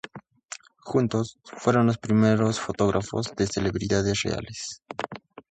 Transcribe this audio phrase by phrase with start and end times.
[0.79, 4.81] Juntos, fueron los primeros fotógrafos de celebridades reales.